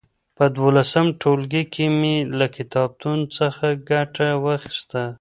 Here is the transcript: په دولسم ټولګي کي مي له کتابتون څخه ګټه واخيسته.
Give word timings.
په 0.37 0.45
دولسم 0.57 1.05
ټولګي 1.21 1.63
کي 1.73 1.85
مي 1.99 2.17
له 2.37 2.47
کتابتون 2.55 3.19
څخه 3.37 3.65
ګټه 3.89 4.27
واخيسته. 4.43 5.03